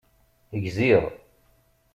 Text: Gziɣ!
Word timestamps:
Gziɣ! 0.63 1.03